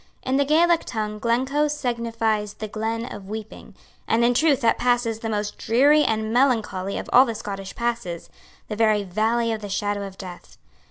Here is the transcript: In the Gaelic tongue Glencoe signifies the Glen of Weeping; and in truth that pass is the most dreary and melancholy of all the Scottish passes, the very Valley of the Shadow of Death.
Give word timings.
In 0.23 0.37
the 0.37 0.45
Gaelic 0.45 0.83
tongue 0.83 1.19
Glencoe 1.19 1.67
signifies 1.67 2.55
the 2.55 2.67
Glen 2.67 3.05
of 3.05 3.29
Weeping; 3.29 3.75
and 4.07 4.25
in 4.25 4.33
truth 4.33 4.59
that 4.61 4.79
pass 4.79 5.05
is 5.05 5.19
the 5.19 5.29
most 5.29 5.59
dreary 5.59 6.03
and 6.03 6.33
melancholy 6.33 6.97
of 6.97 7.07
all 7.13 7.23
the 7.23 7.35
Scottish 7.35 7.75
passes, 7.75 8.27
the 8.67 8.75
very 8.75 9.03
Valley 9.03 9.51
of 9.51 9.61
the 9.61 9.69
Shadow 9.69 10.01
of 10.03 10.17
Death. 10.17 10.57